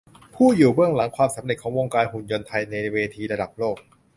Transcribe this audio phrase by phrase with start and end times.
[0.35, 3.77] ผู้อยู่เบื้องหลังความสำเร็จของวงการหุ่นยนต์ไทยในเวทีระดับโลก